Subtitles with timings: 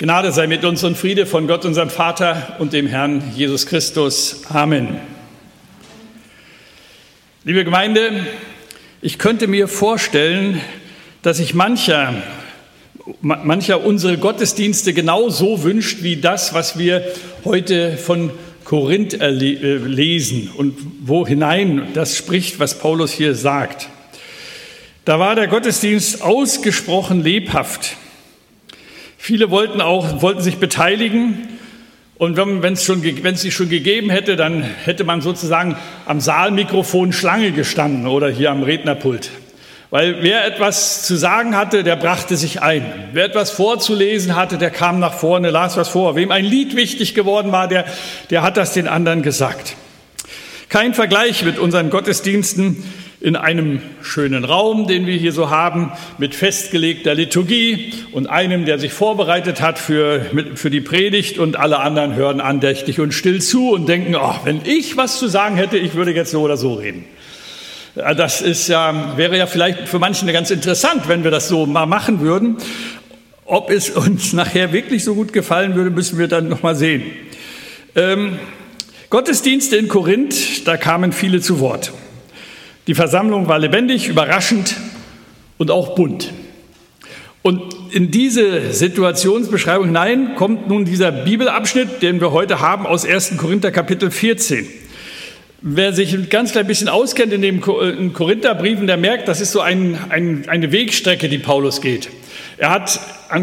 [0.00, 4.42] Gnade sei mit uns und Friede von Gott, unserem Vater und dem Herrn Jesus Christus.
[4.48, 5.00] Amen.
[7.42, 8.24] Liebe Gemeinde,
[9.02, 10.60] ich könnte mir vorstellen,
[11.22, 12.14] dass sich mancher,
[13.22, 17.02] mancher unsere Gottesdienste genau so wünscht wie das, was wir
[17.44, 18.30] heute von
[18.62, 23.88] Korinth äh, lesen und wo hinein das spricht, was Paulus hier sagt.
[25.04, 27.96] Da war der Gottesdienst ausgesprochen lebhaft.
[29.20, 31.48] Viele wollten auch, wollten sich beteiligen.
[32.16, 36.20] Und wenn es schon, wenn es sie schon gegeben hätte, dann hätte man sozusagen am
[36.20, 39.30] Saalmikrofon Schlange gestanden oder hier am Rednerpult.
[39.90, 42.84] Weil wer etwas zu sagen hatte, der brachte sich ein.
[43.12, 46.14] Wer etwas vorzulesen hatte, der kam nach vorne, las was vor.
[46.14, 47.86] Wem ein Lied wichtig geworden war, der,
[48.30, 49.76] der hat das den anderen gesagt.
[50.68, 52.84] Kein Vergleich mit unseren Gottesdiensten
[53.20, 58.78] in einem schönen Raum, den wir hier so haben, mit festgelegter Liturgie und einem, der
[58.78, 63.70] sich vorbereitet hat für, für die Predigt und alle anderen hören andächtig und still zu
[63.70, 66.74] und denken, oh, wenn ich was zu sagen hätte, ich würde jetzt so oder so
[66.74, 67.04] reden.
[67.96, 71.86] Das ist ja, wäre ja vielleicht für manche ganz interessant, wenn wir das so mal
[71.86, 72.58] machen würden.
[73.44, 77.02] Ob es uns nachher wirklich so gut gefallen würde, müssen wir dann noch mal sehen.
[77.96, 78.38] Ähm,
[79.10, 81.92] Gottesdienste in Korinth, da kamen viele zu Wort.
[82.88, 84.74] Die Versammlung war lebendig, überraschend
[85.58, 86.32] und auch bunt.
[87.42, 93.36] Und in diese Situationsbeschreibung hinein kommt nun dieser Bibelabschnitt, den wir heute haben aus 1.
[93.36, 94.66] Korinther Kapitel 14.
[95.60, 99.60] Wer sich ein ganz klein bisschen auskennt in den Korintherbriefen, der merkt, das ist so
[99.60, 102.08] ein, ein, eine Wegstrecke, die Paulus geht.
[102.60, 102.98] Er hat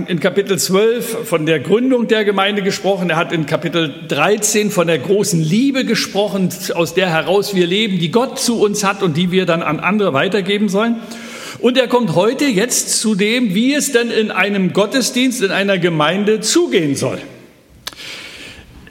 [0.08, 3.10] in Kapitel 12 von der Gründung der Gemeinde gesprochen.
[3.10, 7.98] Er hat in Kapitel 13 von der großen Liebe gesprochen, aus der heraus wir leben,
[7.98, 10.98] die Gott zu uns hat und die wir dann an andere weitergeben sollen.
[11.60, 15.78] Und er kommt heute jetzt zu dem, wie es denn in einem Gottesdienst, in einer
[15.78, 17.20] Gemeinde zugehen soll.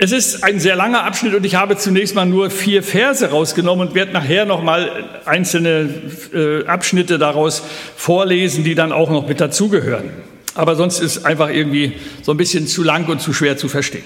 [0.04, 3.88] Es ist ein sehr langer Abschnitt und ich habe zunächst mal nur vier Verse rausgenommen
[3.88, 5.88] und werde nachher noch mal einzelne
[6.34, 7.62] äh, Abschnitte daraus
[7.96, 10.10] vorlesen, die dann auch noch mit dazugehören.
[10.54, 14.04] Aber sonst ist einfach irgendwie so ein bisschen zu lang und zu schwer zu verstehen.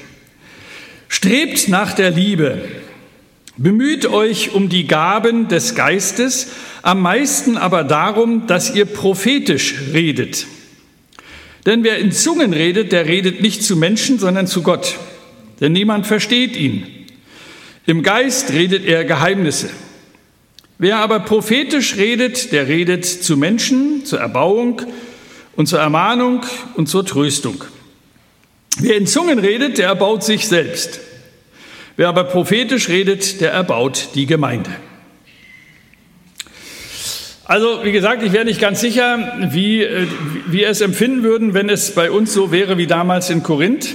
[1.08, 2.60] Strebt nach der Liebe.
[3.56, 10.46] Bemüht euch um die Gaben des Geistes, am meisten aber darum, dass ihr prophetisch redet.
[11.66, 14.96] Denn wer in Zungen redet, der redet nicht zu Menschen, sondern zu Gott
[15.60, 16.86] denn niemand versteht ihn.
[17.86, 19.70] Im Geist redet er Geheimnisse.
[20.78, 24.82] Wer aber prophetisch redet, der redet zu Menschen, zur Erbauung
[25.56, 26.42] und zur Ermahnung
[26.74, 27.64] und zur Tröstung.
[28.78, 31.00] Wer in Zungen redet, der erbaut sich selbst.
[31.96, 34.70] Wer aber prophetisch redet, der erbaut die Gemeinde.
[37.44, 40.06] Also, wie gesagt, ich wäre nicht ganz sicher, wie, äh,
[40.46, 43.94] wie wir es empfinden würden, wenn es bei uns so wäre wie damals in Korinth.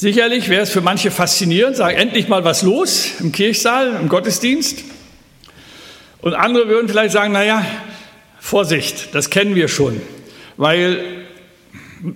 [0.00, 4.82] Sicherlich wäre es für manche faszinierend, sagen, endlich mal was los im Kirchsaal, im Gottesdienst.
[6.22, 7.66] Und andere würden vielleicht sagen, naja,
[8.38, 10.00] Vorsicht, das kennen wir schon,
[10.56, 11.04] weil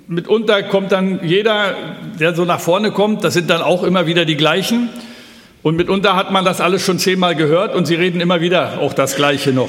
[0.09, 1.77] mitunter kommt dann jeder,
[2.19, 4.89] der so nach vorne kommt, das sind dann auch immer wieder die gleichen.
[5.63, 8.95] Und mitunter hat man das alles schon zehnmal gehört und sie reden immer wieder auch
[8.95, 9.69] das Gleiche noch.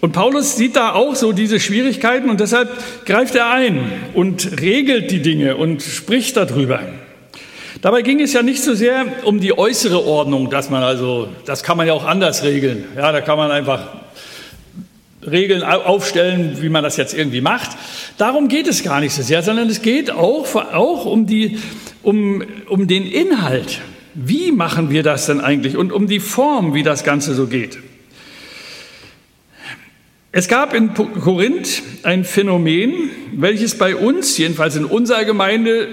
[0.00, 2.70] Und Paulus sieht da auch so diese Schwierigkeiten und deshalb
[3.04, 6.80] greift er ein und regelt die Dinge und spricht darüber.
[7.82, 11.62] Dabei ging es ja nicht so sehr um die äußere Ordnung, dass man also, das
[11.62, 12.84] kann man ja auch anders regeln.
[12.94, 13.86] Ja, da kann man einfach
[15.26, 17.70] Regeln aufstellen, wie man das jetzt irgendwie macht.
[18.18, 21.58] Darum geht es gar nicht so sehr, sondern es geht auch, auch um, die,
[22.02, 23.80] um, um den Inhalt.
[24.14, 27.78] Wie machen wir das denn eigentlich und um die Form, wie das Ganze so geht.
[30.32, 35.88] Es gab in Korinth ein Phänomen, welches bei uns, jedenfalls in unserer Gemeinde,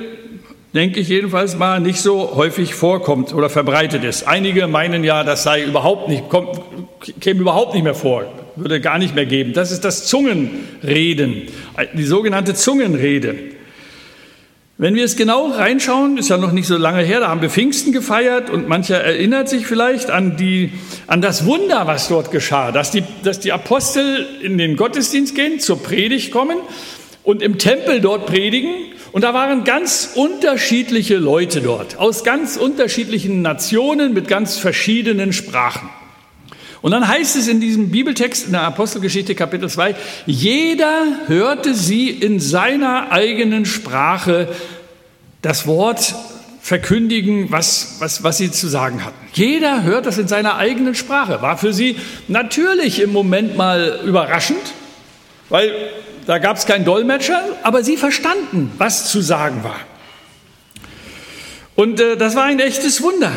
[0.78, 4.28] denke ich jedenfalls mal, nicht so häufig vorkommt oder verbreitet ist.
[4.28, 6.62] Einige meinen ja, das sei überhaupt nicht, kommt,
[7.20, 9.54] käme überhaupt nicht mehr vor, würde gar nicht mehr geben.
[9.54, 11.48] Das ist das Zungenreden,
[11.94, 13.36] die sogenannte Zungenrede.
[14.78, 17.50] Wenn wir es genau reinschauen, ist ja noch nicht so lange her, da haben wir
[17.50, 20.74] Pfingsten gefeiert und mancher erinnert sich vielleicht an, die,
[21.08, 25.60] an das Wunder, was dort geschah, dass die, dass die Apostel in den Gottesdienst gehen,
[25.60, 26.58] zur Predigt kommen
[27.24, 28.76] und im Tempel dort predigen
[29.12, 35.90] und da waren ganz unterschiedliche Leute dort, aus ganz unterschiedlichen Nationen mit ganz verschiedenen Sprachen.
[36.82, 39.96] Und dann heißt es in diesem Bibeltext in der Apostelgeschichte Kapitel 2,
[40.26, 44.48] jeder hörte sie in seiner eigenen Sprache
[45.42, 46.16] das Wort
[46.62, 49.16] verkündigen, was, was, was sie zu sagen hatten.
[49.34, 51.42] Jeder hört das in seiner eigenen Sprache.
[51.42, 51.96] War für sie
[52.28, 54.60] natürlich im Moment mal überraschend,
[55.50, 55.72] weil
[56.28, 59.80] da gab es keinen Dolmetscher, aber sie verstanden, was zu sagen war.
[61.76, 63.32] Und äh, das war ein echtes Wunder.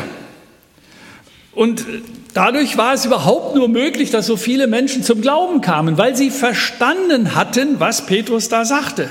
[1.53, 1.85] Und
[2.33, 6.29] dadurch war es überhaupt nur möglich, dass so viele Menschen zum Glauben kamen, weil sie
[6.29, 9.09] verstanden hatten, was Petrus da sagte,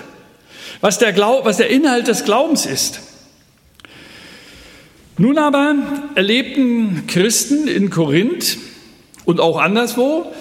[0.82, 3.00] was der, Glaub, was der Inhalt des Glaubens ist.
[5.16, 5.74] Nun aber
[6.14, 8.58] erlebten Christen in Korinth
[9.24, 10.32] und auch anderswo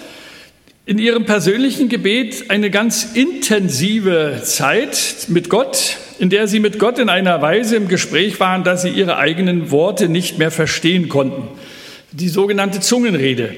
[0.90, 6.98] in ihrem persönlichen Gebet eine ganz intensive Zeit mit Gott, in der sie mit Gott
[6.98, 11.46] in einer Weise im Gespräch waren, dass sie ihre eigenen Worte nicht mehr verstehen konnten.
[12.10, 13.54] Die sogenannte Zungenrede.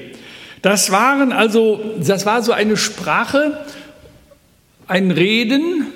[0.61, 3.65] Das waren also, das war so eine Sprache,
[4.85, 5.87] ein Reden,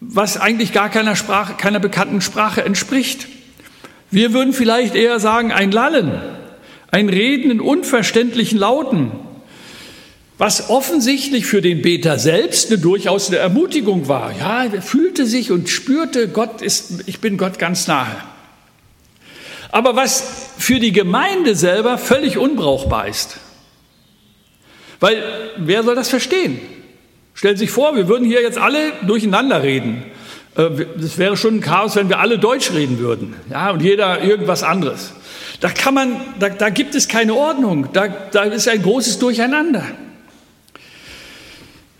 [0.00, 3.28] was eigentlich gar keiner Sprache, keiner bekannten Sprache entspricht.
[4.10, 6.20] Wir würden vielleicht eher sagen, ein Lallen,
[6.90, 9.12] ein Reden in unverständlichen Lauten,
[10.38, 14.32] was offensichtlich für den Beter selbst eine durchaus eine Ermutigung war.
[14.38, 18.16] Ja, er fühlte sich und spürte, Gott ist, ich bin Gott ganz nahe.
[19.72, 23.38] Aber was für die Gemeinde selber völlig unbrauchbar ist.
[25.00, 25.22] Weil
[25.56, 26.60] wer soll das verstehen?
[27.34, 30.04] Stellt sich vor, wir würden hier jetzt alle durcheinander reden.
[30.54, 34.22] Es äh, wäre schon ein Chaos, wenn wir alle Deutsch reden würden, ja, und jeder
[34.22, 35.12] irgendwas anderes.
[35.60, 39.84] Da kann man, da, da gibt es keine Ordnung, da, da ist ein großes Durcheinander.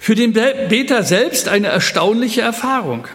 [0.07, 3.09] Für den Beter selbst eine erstaunliche Erfahrung.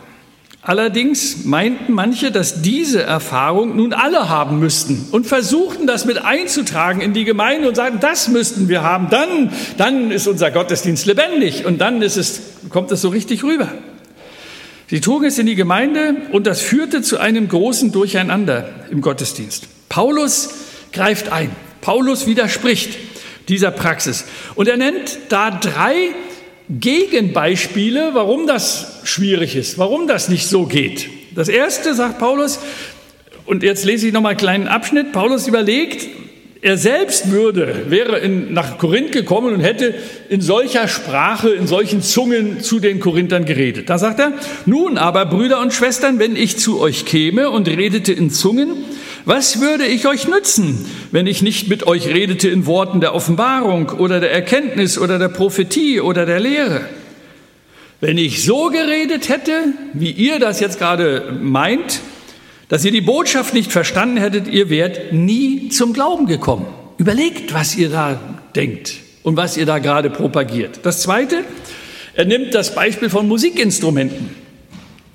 [0.61, 6.99] Allerdings meinten manche, dass diese Erfahrung nun alle haben müssten und versuchten das mit einzutragen
[6.99, 11.65] in die Gemeinde und sagten, das müssten wir haben, dann, dann ist unser Gottesdienst lebendig
[11.65, 13.69] und dann ist es, kommt es so richtig rüber.
[14.89, 19.69] Sie trugen es in die Gemeinde und das führte zu einem großen Durcheinander im Gottesdienst.
[19.87, 20.49] Paulus
[20.91, 21.51] greift ein.
[21.79, 22.97] Paulus widerspricht
[23.47, 24.25] dieser Praxis.
[24.55, 26.09] Und er nennt da drei
[26.79, 31.09] Gegenbeispiele, warum das schwierig ist, warum das nicht so geht.
[31.35, 32.59] Das erste, sagt Paulus,
[33.45, 35.11] und jetzt lese ich nochmal einen kleinen Abschnitt.
[35.11, 36.07] Paulus überlegt,
[36.61, 39.95] er selbst würde, wäre in, nach Korinth gekommen und hätte
[40.29, 43.89] in solcher Sprache, in solchen Zungen zu den Korinthern geredet.
[43.89, 44.33] Da sagt er,
[44.67, 48.85] nun aber, Brüder und Schwestern, wenn ich zu euch käme und redete in Zungen,
[49.25, 53.89] was würde ich euch nützen, wenn ich nicht mit euch redete in Worten der Offenbarung
[53.89, 56.81] oder der Erkenntnis oder der Prophetie oder der Lehre?
[57.99, 62.01] Wenn ich so geredet hätte, wie ihr das jetzt gerade meint,
[62.67, 66.65] dass ihr die Botschaft nicht verstanden hättet, ihr wärt nie zum Glauben gekommen.
[66.97, 68.19] Überlegt, was ihr da
[68.55, 70.79] denkt und was ihr da gerade propagiert.
[70.83, 71.43] Das Zweite,
[72.15, 74.40] er nimmt das Beispiel von Musikinstrumenten.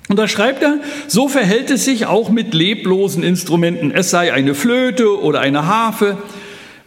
[0.09, 4.55] Und da schreibt er, so verhält es sich auch mit leblosen Instrumenten, es sei eine
[4.55, 6.17] Flöte oder eine Harfe.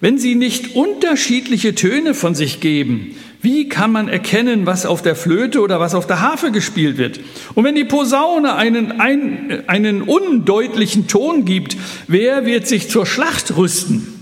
[0.00, 5.16] Wenn sie nicht unterschiedliche Töne von sich geben, wie kann man erkennen, was auf der
[5.16, 7.20] Flöte oder was auf der Harfe gespielt wird?
[7.54, 11.76] Und wenn die Posaune einen, ein, einen undeutlichen Ton gibt,
[12.06, 14.19] wer wird sich zur Schlacht rüsten?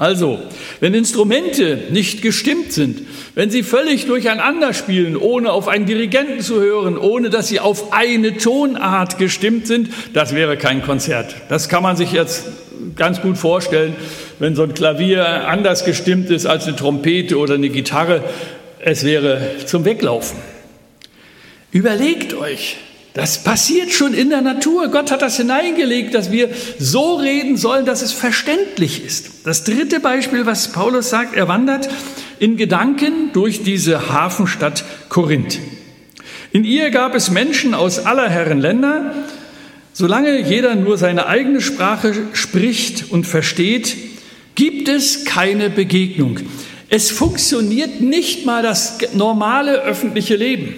[0.00, 0.38] Also,
[0.80, 3.02] wenn Instrumente nicht gestimmt sind,
[3.34, 7.92] wenn sie völlig durcheinander spielen, ohne auf einen Dirigenten zu hören, ohne dass sie auf
[7.92, 11.36] eine Tonart gestimmt sind, das wäre kein Konzert.
[11.50, 12.46] Das kann man sich jetzt
[12.96, 13.94] ganz gut vorstellen,
[14.38, 18.24] wenn so ein Klavier anders gestimmt ist als eine Trompete oder eine Gitarre.
[18.78, 20.38] Es wäre zum Weglaufen.
[21.72, 22.78] Überlegt euch,
[23.14, 24.88] das passiert schon in der Natur.
[24.88, 29.46] Gott hat das hineingelegt, dass wir so reden sollen, dass es verständlich ist.
[29.46, 31.88] Das dritte Beispiel, was Paulus sagt, er wandert
[32.38, 35.58] in Gedanken durch diese Hafenstadt Korinth.
[36.52, 39.12] In ihr gab es Menschen aus aller Herren Länder,
[39.92, 43.96] Solange jeder nur seine eigene Sprache spricht und versteht,
[44.54, 46.40] gibt es keine Begegnung.
[46.88, 50.74] Es funktioniert nicht mal das normale öffentliche Leben,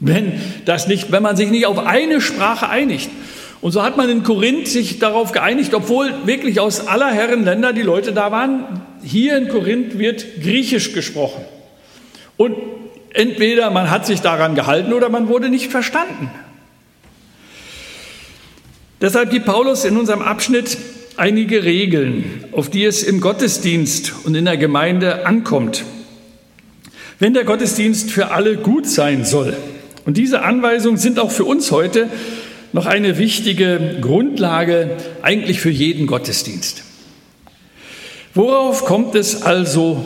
[0.00, 3.10] wenn, das nicht, wenn man sich nicht auf eine Sprache einigt.
[3.60, 7.72] Und so hat man in Korinth sich darauf geeinigt, obwohl wirklich aus aller Herren Länder
[7.72, 11.44] die Leute da waren, hier in Korinth wird Griechisch gesprochen.
[12.36, 12.56] Und
[13.12, 16.30] entweder man hat sich daran gehalten oder man wurde nicht verstanden.
[19.00, 20.76] Deshalb gibt Paulus in unserem Abschnitt
[21.16, 25.84] einige Regeln, auf die es im Gottesdienst und in der Gemeinde ankommt.
[27.18, 29.56] Wenn der Gottesdienst für alle gut sein soll,
[30.08, 32.08] und diese Anweisungen sind auch für uns heute
[32.72, 36.82] noch eine wichtige Grundlage eigentlich für jeden Gottesdienst.
[38.32, 40.02] Worauf kommt es also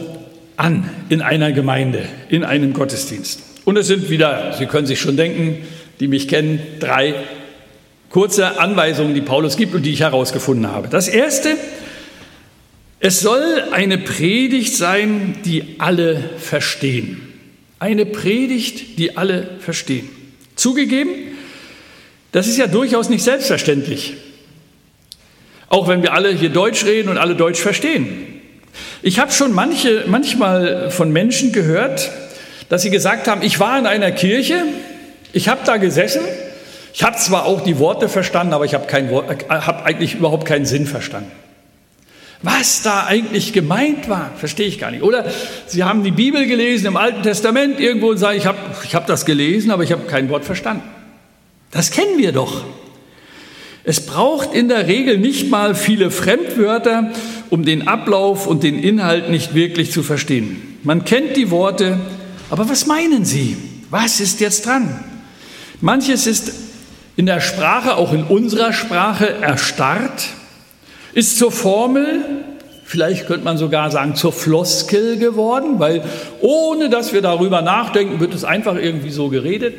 [0.57, 3.43] an in einer Gemeinde, in einem Gottesdienst?
[3.65, 5.59] Und es sind wieder, Sie können sich schon denken,
[6.01, 7.15] die mich kennen, drei
[8.11, 10.89] kurze Anweisungen, die Paulus gibt und die ich herausgefunden habe.
[10.89, 11.51] Das erste,
[12.99, 17.32] es soll eine Predigt sein, die alle verstehen.
[17.83, 20.09] Eine Predigt, die alle verstehen.
[20.55, 21.11] Zugegeben,
[22.31, 24.15] das ist ja durchaus nicht selbstverständlich.
[25.69, 28.41] Auch wenn wir alle hier Deutsch reden und alle Deutsch verstehen.
[29.03, 32.13] Ich habe schon manche, manchmal von Menschen gehört,
[32.69, 34.63] dass sie gesagt haben, ich war in einer Kirche,
[35.33, 36.23] ich habe da gesessen,
[36.95, 40.67] ich habe zwar auch die Worte verstanden, aber ich habe äh, hab eigentlich überhaupt keinen
[40.67, 41.33] Sinn verstanden.
[42.43, 45.03] Was da eigentlich gemeint war, verstehe ich gar nicht.
[45.03, 45.27] Oder
[45.67, 49.07] Sie haben die Bibel gelesen im Alten Testament irgendwo und sagen, ich habe ich hab
[49.07, 50.83] das gelesen, aber ich habe kein Wort verstanden.
[51.71, 52.65] Das kennen wir doch.
[53.85, 57.13] Es braucht in der Regel nicht mal viele Fremdwörter,
[57.51, 60.79] um den Ablauf und den Inhalt nicht wirklich zu verstehen.
[60.83, 61.99] Man kennt die Worte,
[62.51, 63.57] aber was meinen sie?
[63.91, 65.03] Was ist jetzt dran?
[65.81, 66.53] Manches ist
[67.17, 70.29] in der Sprache, auch in unserer Sprache, erstarrt,
[71.15, 72.21] ist zur Formel,
[72.85, 76.03] vielleicht könnte man sogar sagen, zur Floskel geworden, weil
[76.41, 79.75] ohne dass wir darüber nachdenken, wird es einfach irgendwie so geredet.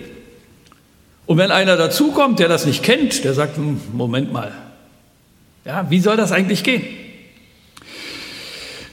[1.26, 4.52] Und wenn einer dazukommt, der das nicht kennt, der sagt, hm, Moment mal,
[5.66, 6.84] ja, wie soll das eigentlich gehen?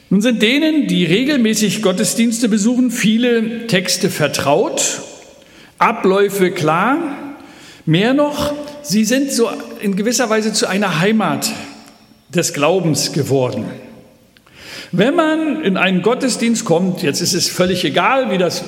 [0.08, 5.02] Nun sind denen, die regelmäßig Gottesdienste besuchen, viele Texte vertraut,
[5.78, 7.16] Abläufe klar.
[7.86, 9.48] Mehr noch, sie sind so
[9.80, 11.50] in gewisser Weise zu einer Heimat
[12.34, 13.64] des Glaubens geworden.
[14.92, 18.64] Wenn man in einen Gottesdienst kommt, jetzt ist es völlig egal, wie das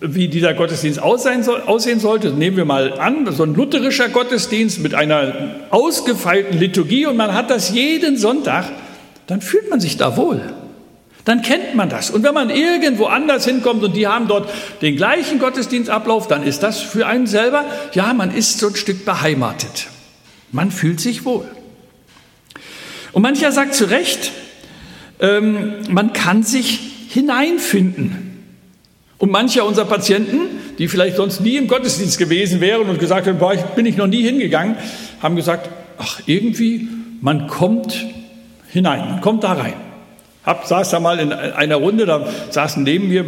[0.00, 2.30] wie dieser Gottesdienst aussehen, soll, aussehen sollte.
[2.30, 5.32] Nehmen wir mal an, so ein lutherischer Gottesdienst mit einer
[5.70, 8.70] ausgefeilten Liturgie und man hat das jeden Sonntag,
[9.26, 10.40] dann fühlt man sich da wohl.
[11.24, 12.10] Dann kennt man das.
[12.10, 14.48] Und wenn man irgendwo anders hinkommt und die haben dort
[14.80, 19.04] den gleichen Gottesdienstablauf, dann ist das für einen selber, ja, man ist so ein Stück
[19.04, 19.88] beheimatet.
[20.52, 21.44] Man fühlt sich wohl.
[23.12, 24.32] Und mancher sagt zu Recht,
[25.20, 28.44] ähm, man kann sich hineinfinden
[29.18, 30.40] und mancher unserer Patienten,
[30.78, 34.06] die vielleicht sonst nie im Gottesdienst gewesen wären und gesagt boah, ich bin ich noch
[34.06, 34.76] nie hingegangen,
[35.20, 36.88] haben gesagt, ach irgendwie,
[37.20, 38.06] man kommt
[38.70, 39.87] hinein, man kommt da rein.
[40.44, 43.24] Hab, saß da mal in einer Runde, da saßen neben mir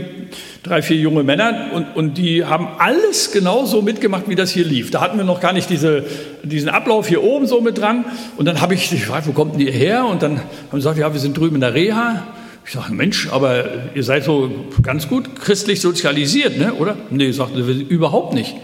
[0.62, 4.90] drei, vier junge Männer und, und die haben alles genauso mitgemacht, wie das hier lief.
[4.90, 6.04] Da hatten wir noch gar nicht diese,
[6.42, 8.04] diesen Ablauf hier oben so mit dran.
[8.36, 10.06] Und dann habe ich gefragt, wo kommt denn ihr her?
[10.06, 12.22] Und dann haben sie gesagt, ja, wir sind drüben in der Reha.
[12.64, 13.64] Ich sage, Mensch, aber
[13.94, 14.50] ihr seid so
[14.82, 16.74] ganz gut christlich sozialisiert, ne?
[16.74, 16.96] oder?
[17.10, 18.54] Nee, sagte wir überhaupt nicht.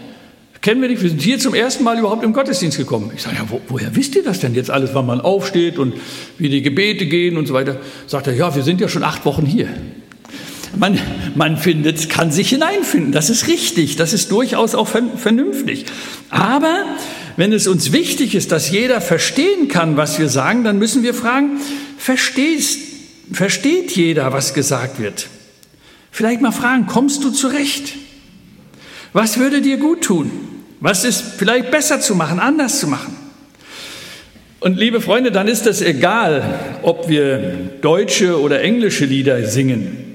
[0.67, 3.09] Kennen wir nicht, wir sind hier zum ersten Mal überhaupt im Gottesdienst gekommen.
[3.15, 5.93] Ich sage, ja, wo, woher wisst ihr das denn jetzt alles, wann man aufsteht und
[6.37, 7.79] wie die Gebete gehen und so weiter?
[8.05, 9.69] Sagt er, ja, wir sind ja schon acht Wochen hier.
[10.75, 10.99] Man,
[11.35, 15.85] man findet, kann sich hineinfinden, das ist richtig, das ist durchaus auch vernünftig.
[16.31, 16.83] Aber
[17.37, 21.13] wenn es uns wichtig ist, dass jeder verstehen kann, was wir sagen, dann müssen wir
[21.13, 21.61] fragen,
[21.97, 22.79] verstehst
[23.31, 25.27] versteht jeder, was gesagt wird.
[26.11, 27.93] Vielleicht mal fragen, kommst du zurecht?
[29.13, 30.56] Was würde dir gut tun?
[30.79, 33.15] Was ist vielleicht besser zu machen, anders zu machen?
[34.59, 40.05] Und liebe Freunde, dann ist es egal, ob wir deutsche oder englische Lieder singen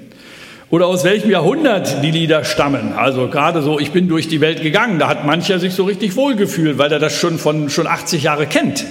[0.68, 2.94] oder aus welchem Jahrhundert die Lieder stammen.
[2.94, 6.16] Also gerade so, ich bin durch die Welt gegangen, da hat mancher sich so richtig
[6.16, 8.84] wohlgefühlt, weil er das schon von schon 80 Jahre kennt,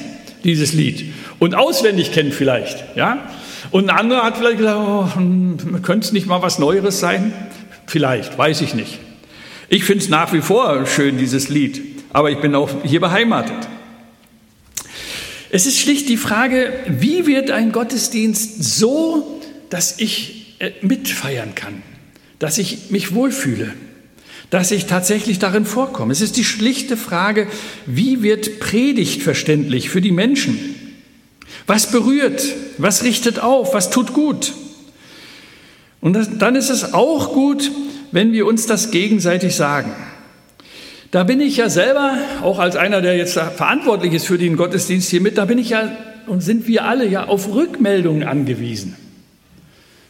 [0.44, 3.18] dieses Lied und auswendig kennt vielleicht, ja?
[3.72, 5.08] Und ein anderer hat vielleicht gesagt, oh,
[5.82, 7.34] könnte es nicht mal was Neueres sein?
[7.88, 9.00] Vielleicht, weiß ich nicht.
[9.74, 13.56] Ich finde es nach wie vor schön, dieses Lied, aber ich bin auch hier beheimatet.
[15.50, 21.84] Es ist schlicht die Frage, wie wird ein Gottesdienst so, dass ich äh, mitfeiern kann,
[22.38, 23.74] dass ich mich wohlfühle,
[24.50, 26.12] dass ich tatsächlich darin vorkomme.
[26.12, 27.48] Es ist die schlichte Frage,
[27.86, 30.76] wie wird Predigt verständlich für die Menschen?
[31.66, 32.44] Was berührt?
[32.78, 33.74] Was richtet auf?
[33.74, 34.52] Was tut gut?
[36.02, 37.72] Und dann ist es auch gut,
[38.12, 39.94] wenn wir uns das gegenseitig sagen.
[41.12, 45.10] Da bin ich ja selber, auch als einer, der jetzt verantwortlich ist für den Gottesdienst
[45.10, 45.92] hier mit, da bin ich ja
[46.28, 48.96] und sind wir alle ja auf Rückmeldungen angewiesen.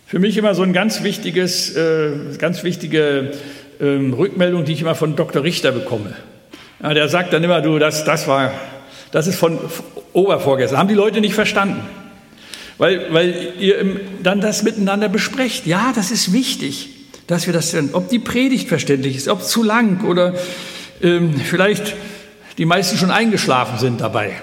[0.05, 3.31] Für mich immer so ein ganz wichtiges, äh, ganz wichtige
[3.79, 5.43] äh, Rückmeldung, die ich immer von Dr.
[5.43, 6.13] Richter bekomme.
[6.83, 8.51] Der sagt dann immer, du, das, das war
[9.11, 9.59] das ist von
[10.13, 10.79] Obervorgestern.
[10.79, 11.81] Haben die Leute nicht verstanden.
[12.77, 15.67] Weil, weil ihr dann das miteinander besprecht.
[15.67, 16.89] Ja, das ist wichtig,
[17.31, 20.35] dass wir das, ob die Predigt verständlich ist, ob zu lang oder
[21.01, 21.95] ähm, vielleicht
[22.57, 24.33] die meisten schon eingeschlafen sind dabei.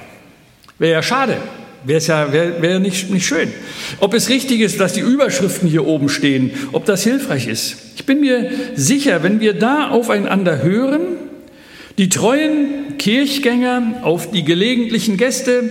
[0.79, 1.37] Wäre ja schade.
[1.85, 3.53] Wäre ja wär, wär nicht, nicht schön.
[4.01, 7.77] Ob es richtig ist, dass die Überschriften hier oben stehen, ob das hilfreich ist.
[7.95, 11.01] Ich bin mir sicher, wenn wir da aufeinander hören,
[11.97, 15.71] die treuen Kirchgänger auf die gelegentlichen Gäste,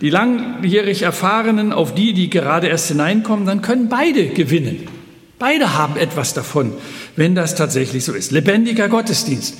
[0.00, 4.95] die langjährig Erfahrenen auf die, die gerade erst hineinkommen, dann können beide gewinnen.
[5.38, 6.72] Beide haben etwas davon,
[7.14, 8.32] wenn das tatsächlich so ist.
[8.32, 9.56] Lebendiger Gottesdienst.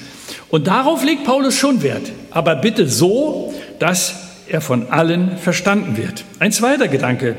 [0.49, 4.15] Und darauf legt Paulus schon Wert, aber bitte so, dass
[4.49, 6.25] er von allen verstanden wird.
[6.39, 7.37] Ein zweiter Gedanke.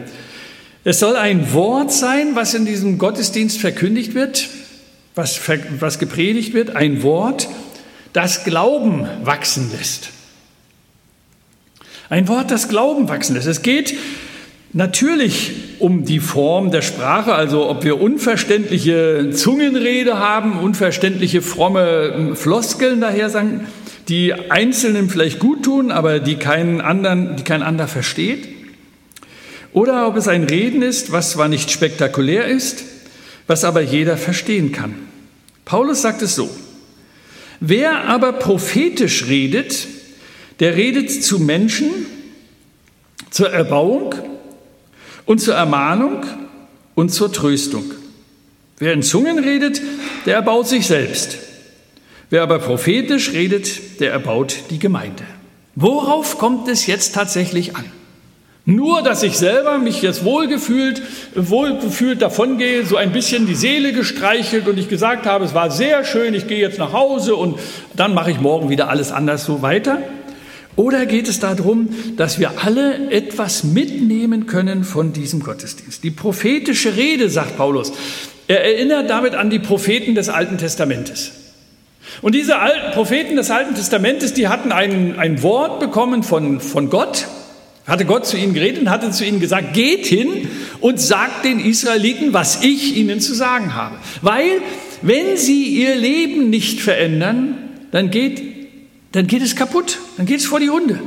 [0.83, 4.47] Es soll ein Wort sein, was in diesem Gottesdienst verkündigt wird,
[5.15, 5.39] was,
[5.79, 7.49] was gepredigt wird, ein Wort,
[8.13, 10.09] das Glauben wachsen lässt.
[12.09, 13.47] Ein Wort, das Glauben wachsen lässt.
[13.47, 13.95] Es geht
[14.77, 23.01] natürlich um die Form der Sprache, also ob wir unverständliche Zungenrede haben, unverständliche fromme Floskeln
[23.01, 23.67] daher sagen,
[24.07, 28.47] die Einzelnen vielleicht gut tun, aber die keinen anderen, die kein anderer versteht.
[29.73, 32.85] Oder ob es ein Reden ist, was zwar nicht spektakulär ist,
[33.47, 34.93] was aber jeder verstehen kann.
[35.65, 36.49] Paulus sagt es so,
[37.59, 39.87] wer aber prophetisch redet,
[40.59, 41.89] der redet zu Menschen,
[43.31, 44.15] zur Erbauung
[45.27, 46.25] und zur Ermahnung
[46.95, 47.83] und zur Tröstung.
[48.79, 49.81] Wer in Zungen redet,
[50.25, 51.37] der erbaut sich selbst.
[52.31, 55.23] Wer aber prophetisch redet, der erbaut die Gemeinde.
[55.75, 57.85] Worauf kommt es jetzt tatsächlich an?
[58.65, 61.01] Nur, dass ich selber mich jetzt wohlgefühlt,
[61.35, 66.03] wohlgefühlt davongehe, so ein bisschen die Seele gestreichelt und ich gesagt habe, es war sehr
[66.03, 67.59] schön, ich gehe jetzt nach Hause und
[67.95, 69.99] dann mache ich morgen wieder alles anders so weiter?
[70.77, 76.03] Oder geht es darum, dass wir alle etwas mitnehmen können von diesem Gottesdienst?
[76.03, 77.91] Die prophetische Rede, sagt Paulus,
[78.47, 81.31] er erinnert damit an die Propheten des Alten Testamentes.
[82.21, 86.91] Und diese alten Propheten des Alten Testamentes, die hatten ein, ein Wort bekommen von, von
[86.91, 87.27] Gott,
[87.87, 90.47] hatte Gott zu ihnen geredet und hatte zu ihnen gesagt, geht hin
[90.79, 93.95] und sagt den Israeliten, was ich ihnen zu sagen habe.
[94.21, 94.61] Weil,
[95.01, 97.57] wenn sie ihr Leben nicht verändern,
[97.91, 98.56] dann geht,
[99.11, 100.99] dann geht es kaputt, dann geht es vor die Hunde.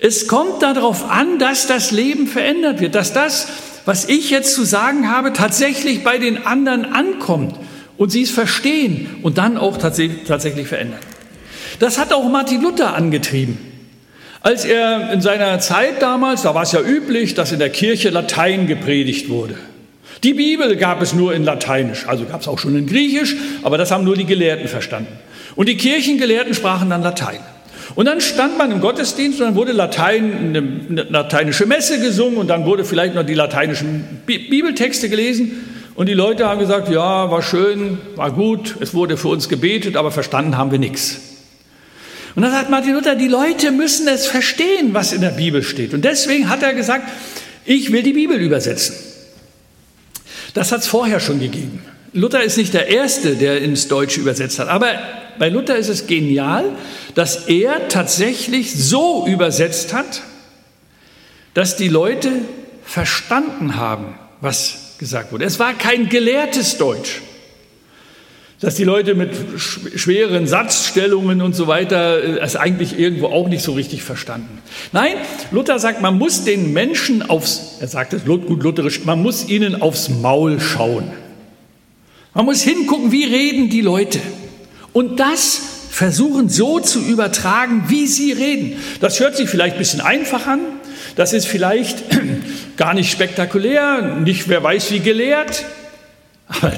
[0.00, 3.48] Es kommt darauf an, dass das Leben verändert wird, dass das,
[3.84, 7.56] was ich jetzt zu sagen habe, tatsächlich bei den anderen ankommt
[7.96, 11.00] und sie es verstehen und dann auch tatsächlich verändern.
[11.80, 13.58] Das hat auch Martin Luther angetrieben.
[14.40, 18.10] Als er in seiner Zeit damals, da war es ja üblich, dass in der Kirche
[18.10, 19.56] Latein gepredigt wurde.
[20.22, 23.78] Die Bibel gab es nur in Lateinisch, also gab es auch schon in Griechisch, aber
[23.78, 25.12] das haben nur die Gelehrten verstanden.
[25.58, 27.40] Und die Kirchengelehrten sprachen dann Latein.
[27.96, 32.46] Und dann stand man im Gottesdienst und dann wurde Latein, eine lateinische Messe gesungen und
[32.46, 35.90] dann wurde vielleicht noch die lateinischen Bibeltexte gelesen.
[35.96, 39.96] Und die Leute haben gesagt, ja, war schön, war gut, es wurde für uns gebetet,
[39.96, 41.22] aber verstanden haben wir nichts.
[42.36, 45.92] Und dann sagt Martin Luther, die Leute müssen es verstehen, was in der Bibel steht.
[45.92, 47.08] Und deswegen hat er gesagt,
[47.64, 48.94] ich will die Bibel übersetzen.
[50.54, 51.82] Das hat es vorher schon gegeben.
[52.12, 54.68] Luther ist nicht der Erste, der ins Deutsche übersetzt hat.
[54.68, 54.94] Aber
[55.38, 56.64] bei Luther ist es genial,
[57.14, 60.22] dass er tatsächlich so übersetzt hat,
[61.54, 62.30] dass die Leute
[62.84, 65.44] verstanden haben, was gesagt wurde.
[65.44, 67.20] Es war kein gelehrtes Deutsch
[68.60, 73.62] dass die Leute mit schweren Satzstellungen und so weiter äh, es eigentlich irgendwo auch nicht
[73.62, 74.58] so richtig verstanden.
[74.92, 75.14] Nein,
[75.52, 79.80] Luther sagt, man muss den Menschen aufs, er sagt es gut lutherisch, man muss ihnen
[79.80, 81.10] aufs Maul schauen.
[82.34, 84.20] Man muss hingucken, wie reden die Leute.
[84.98, 88.82] Und das versuchen so zu übertragen, wie sie reden.
[88.98, 90.58] Das hört sich vielleicht ein bisschen einfach an.
[91.14, 92.02] Das ist vielleicht
[92.76, 95.64] gar nicht spektakulär, nicht wer weiß wie gelehrt,
[96.48, 96.72] aber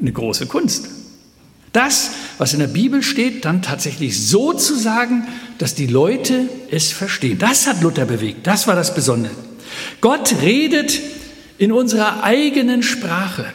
[0.00, 0.88] eine große Kunst.
[1.74, 5.28] Das, was in der Bibel steht, dann tatsächlich so zu sagen,
[5.58, 7.38] dass die Leute es verstehen.
[7.38, 8.46] Das hat Luther bewegt.
[8.46, 9.34] Das war das Besondere.
[10.00, 10.98] Gott redet
[11.58, 13.52] in unserer eigenen Sprache.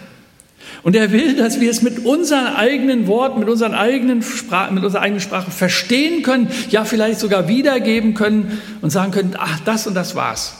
[0.83, 4.23] Und er will, dass wir es mit unseren eigenen Worten, mit, unseren eigenen
[4.71, 9.59] mit unserer eigenen Sprache verstehen können, ja vielleicht sogar wiedergeben können und sagen können, ach,
[9.63, 10.55] das und das war's.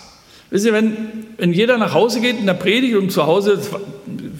[0.49, 0.95] Wisst ihr, wenn,
[1.37, 3.59] wenn jeder nach Hause geht in der Predigt und zu Hause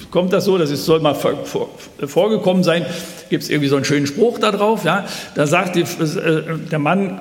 [0.10, 1.69] kommt das so, das ist, soll mal vor, vor,
[2.06, 2.86] vorgekommen sein,
[3.30, 6.80] gibt es irgendwie so einen schönen Spruch da drauf, ja, da sagt die, äh, der
[6.80, 7.19] Mann,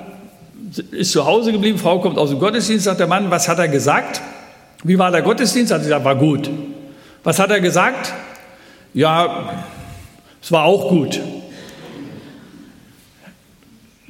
[0.91, 3.67] ist zu Hause geblieben, Frau kommt aus dem Gottesdienst, sagt der Mann, was hat er
[3.67, 4.21] gesagt?
[4.83, 5.71] Wie war der Gottesdienst?
[5.71, 6.49] Hat sie gesagt, war gut.
[7.23, 8.13] Was hat er gesagt?
[8.93, 9.65] Ja,
[10.41, 11.19] es war auch gut.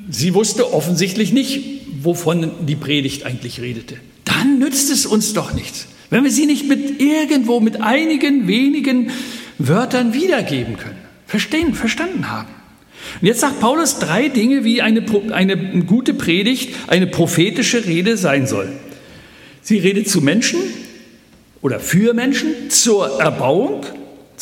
[0.10, 1.64] Sie wusste offensichtlich nicht,
[2.02, 3.98] wovon die Predigt eigentlich redete
[4.44, 5.88] dann nützt es uns doch nichts.
[6.10, 9.12] Wenn wir sie nicht mit irgendwo, mit einigen wenigen
[9.58, 12.50] Wörtern wiedergeben können, verstehen, verstanden haben.
[13.22, 18.48] Und jetzt sagt Paulus drei Dinge, wie eine, eine gute Predigt, eine prophetische Rede sein
[18.48, 18.72] soll.
[19.62, 20.60] Sie redet zu Menschen
[21.62, 23.86] oder für Menschen, zur Erbauung,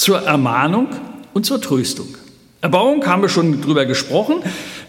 [0.01, 0.87] zur Ermahnung
[1.33, 2.07] und zur Tröstung.
[2.61, 4.37] Erbauung haben wir schon drüber gesprochen,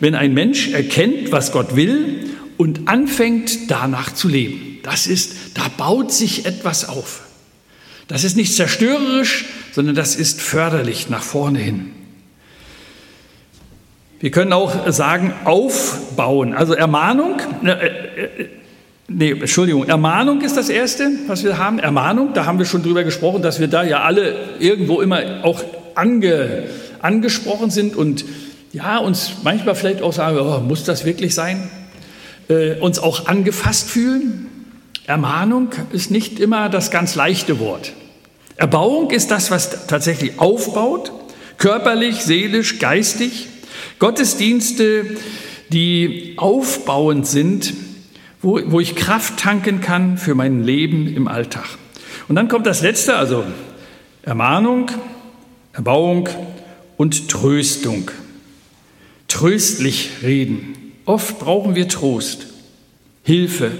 [0.01, 4.79] wenn ein Mensch erkennt, was Gott will und anfängt danach zu leben.
[4.83, 7.25] Das ist, da baut sich etwas auf.
[8.09, 11.93] Das ist nicht zerstörerisch, sondern das ist förderlich nach vorne hin.
[14.19, 16.55] Wir können auch sagen, aufbauen.
[16.55, 18.49] Also Ermahnung, äh, äh,
[19.13, 21.79] nee, Entschuldigung, Ermahnung ist das Erste, was wir haben.
[21.79, 25.63] Ermahnung, da haben wir schon drüber gesprochen, dass wir da ja alle irgendwo immer auch
[25.95, 26.65] ange,
[27.01, 28.25] angesprochen sind und
[28.73, 31.71] ja, uns manchmal vielleicht auch sagen, oh, muss das wirklich sein?
[32.49, 34.49] Äh, uns auch angefasst fühlen.
[35.07, 37.93] Ermahnung ist nicht immer das ganz leichte Wort.
[38.57, 41.13] Erbauung ist das, was tatsächlich aufbaut,
[41.59, 43.49] körperlich, seelisch, geistig.
[43.99, 45.05] Gottesdienste,
[45.71, 47.73] die aufbauend sind,
[48.43, 51.65] wo, wo ich Kraft tanken kann für mein Leben im Alltag.
[52.29, 53.45] Und dann kommt das Letzte, also
[54.23, 54.91] Ermahnung,
[55.73, 56.29] Erbauung
[56.97, 58.11] und Tröstung.
[59.29, 60.93] Tröstlich reden.
[61.05, 62.47] Oft brauchen wir Trost,
[63.23, 63.73] Hilfe,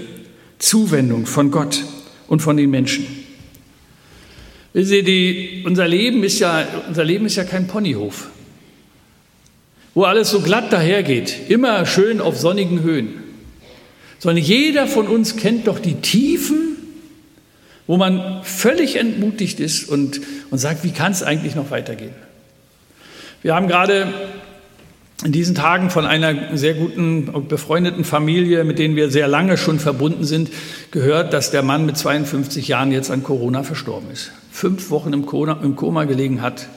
[0.57, 1.83] Zuwendung von Gott
[2.27, 3.05] und von den Menschen.
[4.73, 8.29] Die, unser, Leben ist ja, unser Leben ist ja kein Ponyhof
[9.93, 13.22] wo alles so glatt dahergeht, immer schön auf sonnigen Höhen,
[14.23, 16.77] sondern jeder von uns kennt doch die Tiefen,
[17.87, 22.13] wo man völlig entmutigt ist und, und sagt, wie kann es eigentlich noch weitergehen?
[23.41, 24.13] Wir haben gerade
[25.25, 29.77] in diesen Tagen von einer sehr guten, befreundeten Familie, mit denen wir sehr lange schon
[29.77, 30.51] verbunden sind,
[30.91, 34.31] gehört, dass der Mann mit 52 Jahren jetzt an Corona verstorben ist.
[34.53, 36.69] Fünf Wochen im Koma, im Koma gelegen hat,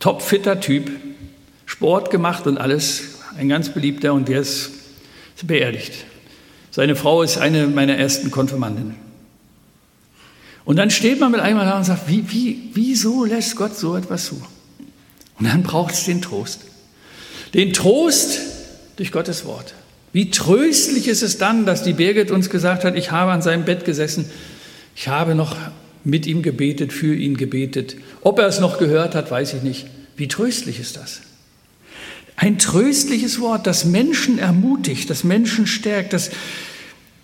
[0.00, 0.90] topfitter Typ,
[1.64, 4.79] Sport gemacht und alles, ein ganz beliebter und der ist
[5.46, 6.04] beerdigt.
[6.70, 8.94] Seine Frau ist eine meiner ersten Konfirmandinnen.
[10.64, 13.96] Und dann steht man mit einmal da und sagt, wie, wie, wieso lässt Gott so
[13.96, 14.40] etwas zu?
[15.38, 16.60] Und dann braucht es den Trost.
[17.54, 18.38] Den Trost
[18.96, 19.74] durch Gottes Wort.
[20.12, 23.64] Wie tröstlich ist es dann, dass die Birgit uns gesagt hat, ich habe an seinem
[23.64, 24.30] Bett gesessen,
[24.94, 25.56] ich habe noch
[26.04, 27.96] mit ihm gebetet, für ihn gebetet.
[28.20, 29.86] Ob er es noch gehört hat, weiß ich nicht.
[30.16, 31.20] Wie tröstlich ist das?
[32.40, 36.30] Ein tröstliches Wort, das Menschen ermutigt, das Menschen stärkt, dass,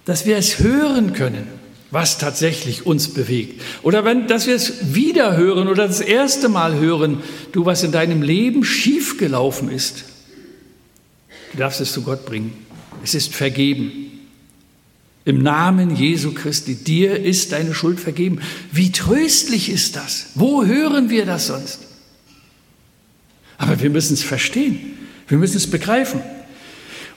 [0.04, 1.46] dass wir es hören können,
[1.90, 3.62] was tatsächlich uns bewegt.
[3.82, 7.92] Oder wenn, dass wir es wieder hören oder das erste Mal hören, du, was in
[7.92, 10.04] deinem Leben schiefgelaufen ist.
[11.52, 12.52] Du darfst es zu Gott bringen.
[13.02, 14.10] Es ist vergeben.
[15.24, 18.40] Im Namen Jesu Christi, dir ist deine Schuld vergeben.
[18.70, 20.26] Wie tröstlich ist das?
[20.34, 21.80] Wo hören wir das sonst?
[23.56, 24.95] Aber wir müssen es verstehen.
[25.28, 26.20] Wir müssen es begreifen.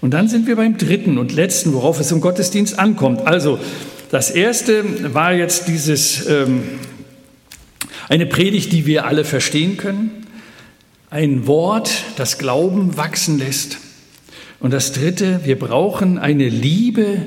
[0.01, 3.27] Und dann sind wir beim dritten und letzten, worauf es im Gottesdienst ankommt.
[3.27, 3.59] Also,
[4.11, 6.63] das erste war jetzt dieses, ähm,
[8.07, 10.25] eine Predigt, die wir alle verstehen können.
[11.09, 13.77] Ein Wort, das Glauben wachsen lässt.
[14.59, 17.21] Und das dritte, wir brauchen eine Liebe,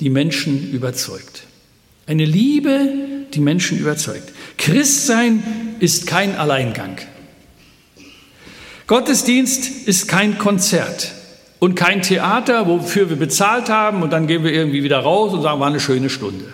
[0.00, 1.44] die Menschen überzeugt.
[2.06, 2.88] Eine Liebe,
[3.34, 4.32] die Menschen überzeugt.
[4.58, 5.42] Christsein
[5.80, 6.96] ist kein Alleingang.
[8.86, 11.12] Gottesdienst ist kein Konzert
[11.58, 15.42] und kein Theater, wofür wir bezahlt haben und dann gehen wir irgendwie wieder raus und
[15.42, 16.44] sagen, war eine schöne Stunde.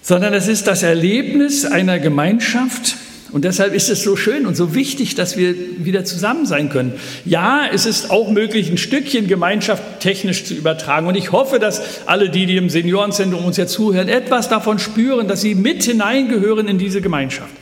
[0.00, 2.96] Sondern es ist das Erlebnis einer Gemeinschaft,
[3.32, 6.92] und deshalb ist es so schön und so wichtig, dass wir wieder zusammen sein können.
[7.24, 11.06] Ja, es ist auch möglich, ein Stückchen Gemeinschaft technisch zu übertragen.
[11.06, 15.28] Und ich hoffe, dass alle, die, die im Seniorenzentrum uns ja zuhören, etwas davon spüren,
[15.28, 17.54] dass sie mit hineingehören in diese Gemeinschaft.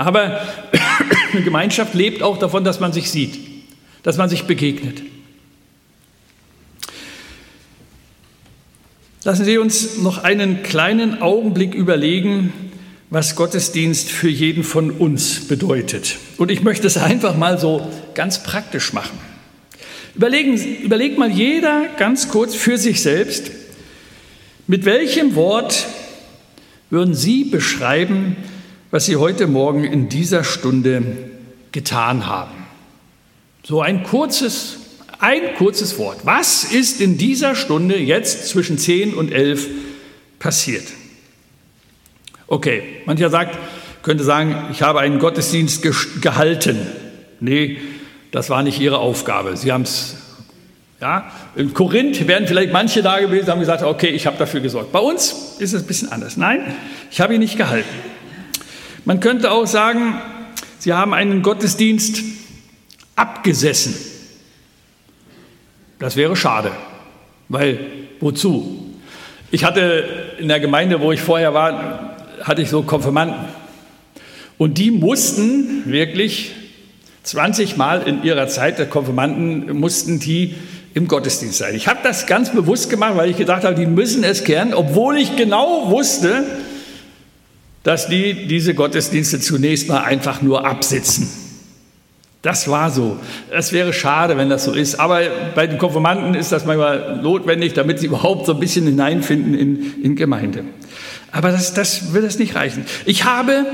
[0.00, 0.40] Aber
[1.44, 3.38] Gemeinschaft lebt auch davon, dass man sich sieht,
[4.02, 5.02] dass man sich begegnet.
[9.24, 12.54] Lassen Sie uns noch einen kleinen Augenblick überlegen,
[13.10, 16.16] was Gottesdienst für jeden von uns bedeutet.
[16.38, 19.18] Und ich möchte es einfach mal so ganz praktisch machen.
[20.14, 23.50] Überlegen, überlegt mal jeder ganz kurz für sich selbst,
[24.66, 25.86] mit welchem Wort
[26.88, 28.36] würden Sie beschreiben,
[28.90, 31.02] was Sie heute Morgen in dieser Stunde
[31.72, 32.66] getan haben?
[33.62, 34.78] So ein kurzes,
[35.20, 36.20] ein kurzes Wort.
[36.24, 39.68] Was ist in dieser Stunde jetzt zwischen 10 und 11
[40.38, 40.84] passiert?
[42.48, 43.56] Okay, mancher sagt,
[44.02, 45.82] könnte sagen, ich habe einen Gottesdienst
[46.20, 46.78] gehalten.
[47.38, 47.78] Nee,
[48.32, 49.56] das war nicht ihre Aufgabe.
[49.56, 50.16] Sie haben es,
[51.00, 54.90] ja, in Korinth wären vielleicht manche da gewesen, haben gesagt, okay, ich habe dafür gesorgt.
[54.90, 56.36] Bei uns ist es ein bisschen anders.
[56.36, 56.74] Nein,
[57.10, 57.88] ich habe ihn nicht gehalten.
[59.04, 60.20] Man könnte auch sagen,
[60.78, 62.22] sie haben einen Gottesdienst
[63.16, 63.94] abgesessen.
[65.98, 66.72] Das wäre schade,
[67.48, 67.78] weil
[68.20, 68.86] wozu?
[69.50, 73.48] Ich hatte in der Gemeinde, wo ich vorher war, hatte ich so Konfirmanden.
[74.58, 76.52] Und die mussten wirklich
[77.22, 80.54] 20 Mal in ihrer Zeit der Konfirmanden mussten die
[80.94, 81.74] im Gottesdienst sein.
[81.74, 85.18] Ich habe das ganz bewusst gemacht, weil ich gedacht habe, die müssen es kehren, obwohl
[85.18, 86.44] ich genau wusste,
[87.82, 91.28] dass die diese Gottesdienste zunächst mal einfach nur absitzen.
[92.42, 93.18] Das war so.
[93.50, 94.98] Es wäre schade, wenn das so ist.
[94.98, 95.20] Aber
[95.54, 100.02] bei den Konformanten ist das manchmal notwendig, damit sie überhaupt so ein bisschen hineinfinden in,
[100.02, 100.64] in Gemeinde.
[101.32, 102.86] Aber das, das wird es nicht reichen.
[103.04, 103.66] Ich habe,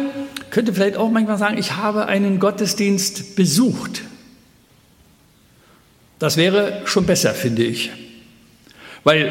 [0.50, 4.02] könnte vielleicht auch manchmal sagen, ich habe einen Gottesdienst besucht.
[6.18, 7.92] Das wäre schon besser, finde ich.
[9.06, 9.30] Weil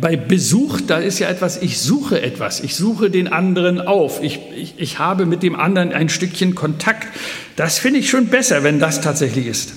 [0.00, 4.40] bei Besuch, da ist ja etwas, ich suche etwas, ich suche den anderen auf, ich,
[4.56, 7.06] ich, ich habe mit dem anderen ein Stückchen Kontakt.
[7.54, 9.74] Das finde ich schon besser, wenn das tatsächlich ist.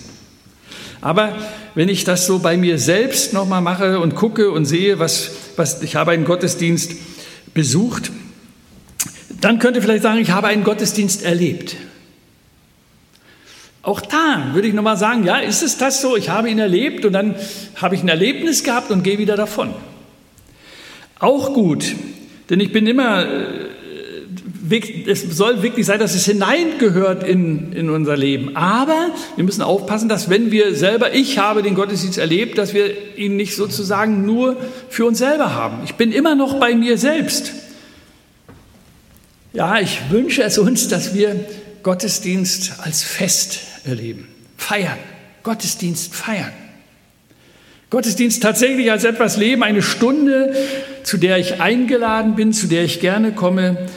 [1.00, 1.36] Aber
[1.76, 5.84] wenn ich das so bei mir selbst nochmal mache und gucke und sehe, was, was
[5.84, 6.94] ich habe einen Gottesdienst
[7.54, 8.12] besucht,
[9.42, 11.76] dann könnte ich vielleicht sagen, ich habe einen Gottesdienst erlebt.
[13.86, 16.17] Auch da würde ich nochmal sagen, ja, ist es das so?
[16.17, 17.36] Ich habe ihn erlebt und dann
[17.76, 19.76] habe ich ein Erlebnis gehabt und gehe wieder davon.
[21.19, 21.95] Auch gut,
[22.50, 28.17] denn ich bin immer, äh, es soll wirklich sein, dass es hineingehört in, in unser
[28.17, 28.56] Leben.
[28.56, 33.15] Aber wir müssen aufpassen, dass wenn wir selber, ich habe den Gottesdienst erlebt, dass wir
[33.15, 34.58] ihn nicht sozusagen nur
[34.89, 35.84] für uns selber haben.
[35.86, 37.54] Ich bin immer noch bei mir selbst.
[39.54, 41.39] Ja, ich wünsche es uns, dass wir
[41.84, 44.28] Gottesdienst als Fest erleben.
[44.58, 44.98] Feiern.
[45.43, 46.52] Gottesdienst feiern.
[47.89, 50.56] Gottesdienst tatsächlich als etwas leben, eine Stunde,
[51.04, 53.88] zu der ich eingeladen bin, zu der ich gerne komme,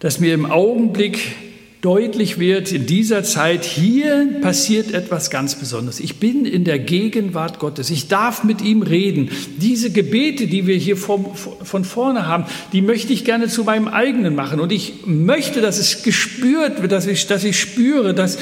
[0.00, 1.36] dass mir im Augenblick
[1.82, 5.98] deutlich wird, in dieser Zeit, hier passiert etwas ganz Besonderes.
[5.98, 7.90] Ich bin in der Gegenwart Gottes.
[7.90, 9.30] Ich darf mit ihm reden.
[9.56, 13.88] Diese Gebete, die wir hier von, von vorne haben, die möchte ich gerne zu meinem
[13.88, 14.60] eigenen machen.
[14.60, 18.38] Und ich möchte, dass es gespürt wird, dass ich, dass ich spüre, dass,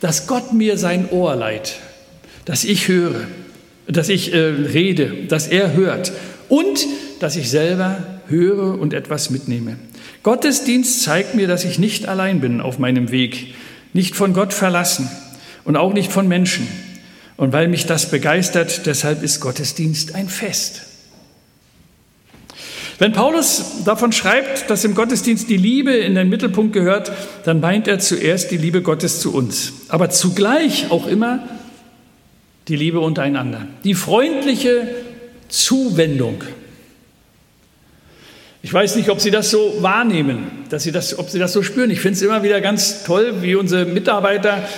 [0.00, 1.76] dass Gott mir sein Ohr leiht,
[2.44, 3.26] dass ich höre,
[3.86, 6.12] dass ich äh, rede, dass er hört
[6.48, 6.86] und
[7.20, 9.76] dass ich selber höre und etwas mitnehme.
[10.22, 13.54] Gottesdienst zeigt mir, dass ich nicht allein bin auf meinem Weg,
[13.92, 15.08] nicht von Gott verlassen
[15.64, 16.66] und auch nicht von Menschen.
[17.36, 20.82] Und weil mich das begeistert, deshalb ist Gottesdienst ein Fest.
[23.00, 27.10] Wenn Paulus davon schreibt, dass im Gottesdienst die Liebe in den Mittelpunkt gehört,
[27.44, 31.38] dann meint er zuerst die Liebe Gottes zu uns, aber zugleich auch immer
[32.68, 34.86] die Liebe untereinander, die freundliche
[35.48, 36.44] Zuwendung.
[38.60, 41.62] Ich weiß nicht, ob Sie das so wahrnehmen, dass Sie das, ob Sie das so
[41.62, 41.90] spüren.
[41.90, 44.68] Ich finde es immer wieder ganz toll, wie unsere Mitarbeiter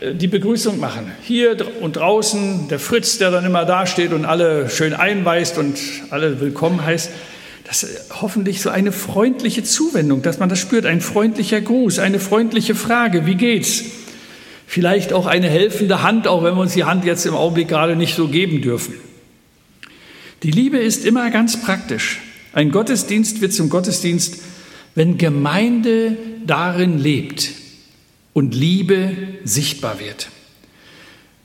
[0.00, 1.10] äh, die Begrüßung machen.
[1.24, 6.40] Hier und draußen, der Fritz, der dann immer dasteht und alle schön einweist und alle
[6.40, 7.10] willkommen heißt.
[7.72, 7.86] Das
[8.20, 13.24] hoffentlich so eine freundliche Zuwendung, dass man das spürt, ein freundlicher Gruß, eine freundliche Frage,
[13.24, 13.84] wie geht's?
[14.66, 17.96] Vielleicht auch eine helfende Hand, auch wenn wir uns die Hand jetzt im Augenblick gerade
[17.96, 18.92] nicht so geben dürfen.
[20.42, 22.20] Die Liebe ist immer ganz praktisch.
[22.52, 24.42] Ein Gottesdienst wird zum Gottesdienst,
[24.94, 27.52] wenn Gemeinde darin lebt
[28.34, 30.28] und Liebe sichtbar wird.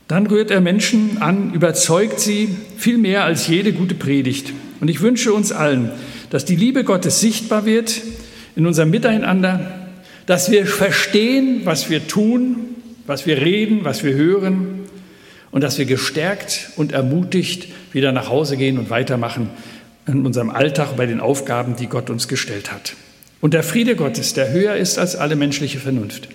[0.08, 4.52] Dann rührt er Menschen an, überzeugt sie viel mehr als jede gute Predigt.
[4.80, 5.90] Und ich wünsche uns allen,
[6.30, 8.00] dass die Liebe Gottes sichtbar wird
[8.56, 9.88] in unserem Miteinander,
[10.26, 12.56] dass wir verstehen, was wir tun,
[13.06, 14.80] was wir reden, was wir hören
[15.50, 19.50] und dass wir gestärkt und ermutigt wieder nach Hause gehen und weitermachen
[20.06, 22.94] in unserem Alltag bei den Aufgaben, die Gott uns gestellt hat.
[23.40, 26.28] Und der Friede Gottes, der höher ist als alle menschliche Vernunft,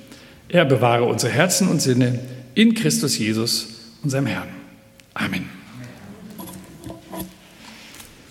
[0.50, 2.20] er bewahre unsere Herzen und Sinne
[2.56, 3.68] in Christus Jesus,
[4.04, 4.50] unserem Herrn.
[5.14, 5.63] Amen.